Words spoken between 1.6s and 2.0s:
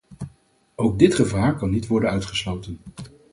niet